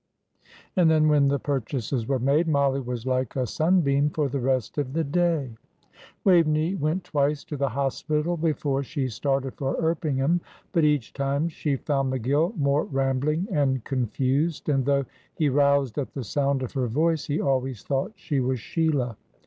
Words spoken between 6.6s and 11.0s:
went twice to the Hospital before she started for Erpingham, but